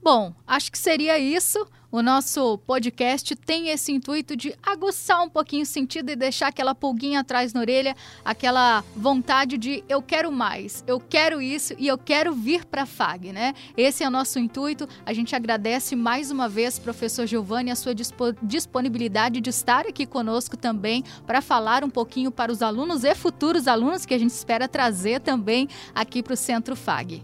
Bom, 0.02 0.32
acho 0.46 0.70
que 0.70 0.78
seria 0.78 1.18
isso. 1.18 1.66
O 1.90 2.02
nosso 2.02 2.58
podcast 2.66 3.34
tem 3.34 3.70
esse 3.70 3.90
intuito 3.90 4.36
de 4.36 4.54
aguçar 4.62 5.22
um 5.22 5.28
pouquinho 5.30 5.62
o 5.62 5.66
sentido 5.66 6.10
e 6.10 6.16
deixar 6.16 6.48
aquela 6.48 6.74
pulguinha 6.74 7.20
atrás 7.20 7.54
na 7.54 7.60
orelha, 7.60 7.96
aquela 8.22 8.84
vontade 8.94 9.56
de 9.56 9.82
eu 9.88 10.02
quero 10.02 10.30
mais, 10.30 10.84
eu 10.86 11.00
quero 11.00 11.40
isso 11.40 11.74
e 11.78 11.88
eu 11.88 11.96
quero 11.96 12.34
vir 12.34 12.66
para 12.66 12.82
a 12.82 12.86
FAG, 12.86 13.32
né? 13.32 13.54
Esse 13.74 14.04
é 14.04 14.08
o 14.08 14.10
nosso 14.10 14.38
intuito. 14.38 14.86
A 15.06 15.14
gente 15.14 15.34
agradece 15.34 15.96
mais 15.96 16.30
uma 16.30 16.46
vez, 16.46 16.78
professor 16.78 17.26
Giovanni, 17.26 17.70
a 17.70 17.76
sua 17.76 17.94
disponibilidade 18.42 19.40
de 19.40 19.48
estar 19.48 19.86
aqui 19.86 20.04
conosco 20.04 20.58
também 20.58 21.02
para 21.26 21.40
falar 21.40 21.82
um 21.82 21.90
pouquinho 21.90 22.30
para 22.30 22.52
os 22.52 22.60
alunos 22.60 23.02
e 23.02 23.14
futuros 23.14 23.66
alunos 23.66 24.04
que 24.04 24.12
a 24.12 24.18
gente 24.18 24.30
espera 24.30 24.68
trazer 24.68 25.22
também 25.22 25.66
aqui 25.94 26.22
para 26.22 26.34
o 26.34 26.36
Centro 26.36 26.76
FAG. 26.76 27.22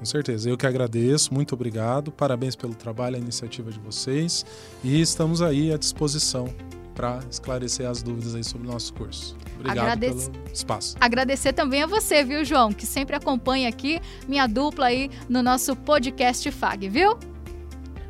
Com 0.00 0.06
certeza. 0.06 0.48
Eu 0.48 0.56
que 0.56 0.66
agradeço, 0.66 1.32
muito 1.32 1.54
obrigado. 1.54 2.10
Parabéns 2.10 2.56
pelo 2.56 2.74
trabalho, 2.74 3.16
a 3.16 3.18
iniciativa 3.18 3.70
de 3.70 3.78
vocês. 3.78 4.46
E 4.82 4.98
estamos 4.98 5.42
aí 5.42 5.70
à 5.74 5.76
disposição 5.76 6.48
para 6.94 7.20
esclarecer 7.30 7.86
as 7.86 8.02
dúvidas 8.02 8.34
aí 8.34 8.42
sobre 8.42 8.66
o 8.66 8.72
nosso 8.72 8.94
curso. 8.94 9.36
Obrigado 9.56 9.78
Agradece... 9.78 10.30
pelo 10.30 10.44
espaço. 10.54 10.96
Agradecer 10.98 11.52
também 11.52 11.82
a 11.82 11.86
você, 11.86 12.24
viu, 12.24 12.42
João, 12.46 12.72
que 12.72 12.86
sempre 12.86 13.14
acompanha 13.14 13.68
aqui 13.68 14.00
minha 14.26 14.46
dupla 14.46 14.86
aí 14.86 15.10
no 15.28 15.42
nosso 15.42 15.76
podcast 15.76 16.50
FAG, 16.50 16.88
viu? 16.88 17.18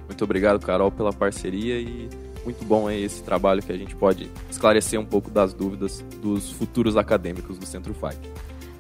Muito 0.07 0.23
obrigado, 0.23 0.65
Carol, 0.65 0.93
pela 0.93 1.13
parceria 1.13 1.77
e 1.77 2.09
muito 2.45 2.65
bom 2.65 2.87
aí 2.87 3.03
esse 3.03 3.21
trabalho 3.21 3.65
que 3.65 3.73
a 3.73 3.77
gente 3.77 3.97
pode 3.97 4.31
esclarecer 4.49 4.99
um 4.99 5.05
pouco 5.05 5.29
das 5.29 5.53
dúvidas 5.53 6.05
dos 6.23 6.53
futuros 6.53 6.97
acadêmicos 6.97 7.59
do 7.59 7.67
Centro 7.67 7.93
FAG. 7.95 8.17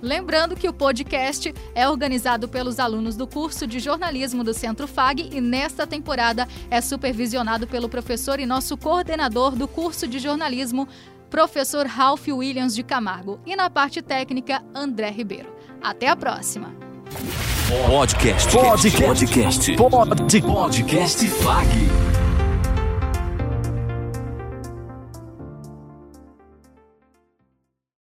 Lembrando 0.02 0.56
que 0.56 0.68
o 0.68 0.72
podcast 0.72 1.54
é 1.74 1.88
organizado 1.88 2.48
pelos 2.48 2.78
alunos 2.78 3.16
do 3.16 3.26
curso 3.26 3.66
de 3.66 3.78
jornalismo 3.78 4.42
do 4.42 4.54
Centro 4.54 4.86
FAG 4.86 5.28
e 5.32 5.40
nesta 5.40 5.86
temporada 5.86 6.48
é 6.70 6.80
supervisionado 6.80 7.66
pelo 7.66 7.88
professor 7.88 8.40
e 8.40 8.46
nosso 8.46 8.76
coordenador 8.76 9.54
do 9.54 9.68
curso 9.68 10.06
de 10.08 10.18
jornalismo, 10.18 10.88
professor 11.28 11.86
Ralph 11.86 12.28
Williams 12.28 12.74
de 12.74 12.82
Camargo, 12.82 13.40
e 13.46 13.54
na 13.54 13.68
parte 13.68 14.00
técnica, 14.02 14.62
André 14.74 15.10
Ribeiro. 15.10 15.54
Até 15.82 16.08
a 16.08 16.16
próxima. 16.16 16.74
Podcast. 17.86 18.52
Podcast. 18.52 19.06
Podcast. 19.06 19.76
Podcast. 19.76 20.42
Podcast 20.42 21.26
FAG. 21.26 22.09